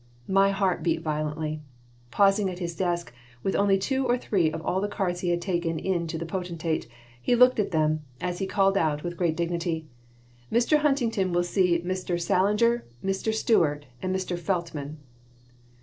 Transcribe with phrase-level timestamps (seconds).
[0.27, 1.61] My heart beat violently.
[2.09, 3.13] Pausing at his desk,
[3.43, 6.87] with only two or three of all the cards he had taken to the potentate,
[7.21, 9.85] he looked at them, as he called out, with great dignity:
[10.51, 10.79] "Mr.
[10.79, 12.19] Huntington will see Mr.
[12.19, 13.31] Sallinger, Mr.
[13.31, 14.39] Stewart, and Mr.
[14.39, 14.97] Feltman."